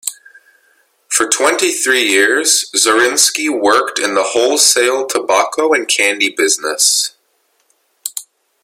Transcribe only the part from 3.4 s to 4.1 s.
worked